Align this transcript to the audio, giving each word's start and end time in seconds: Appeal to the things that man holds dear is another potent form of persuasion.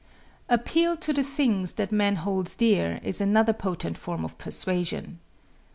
Appeal 0.49 0.97
to 0.97 1.13
the 1.13 1.21
things 1.23 1.73
that 1.73 1.91
man 1.91 2.15
holds 2.15 2.55
dear 2.55 2.99
is 3.03 3.21
another 3.21 3.53
potent 3.53 3.99
form 3.99 4.25
of 4.25 4.35
persuasion. 4.39 5.19